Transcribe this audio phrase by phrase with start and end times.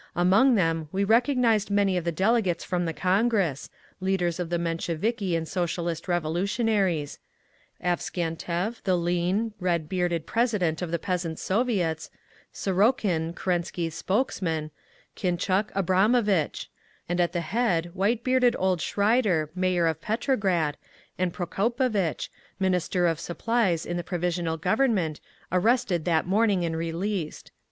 [0.15, 3.69] Among them we recognised many of the delegates from the Congress,
[3.99, 7.19] leaders of the Mensheviki and Socialist Revolutionaries;
[7.83, 12.09] Avksentiev, the lean, red bearded president of the Peasants' Soviets,
[12.51, 14.71] Sarokin, Kerensky's spokesman,
[15.15, 16.65] Khintchuk, Abramovitch;
[17.07, 20.77] and at the head white bearded old Schreider, Mayor of Petrograd,
[21.19, 22.29] and Prokopovitch,
[22.59, 25.19] Minister of Supplies in the Provisional Government,
[25.51, 27.51] arrested that morning and released.